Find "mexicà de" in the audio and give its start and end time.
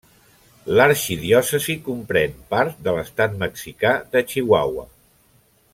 3.45-4.25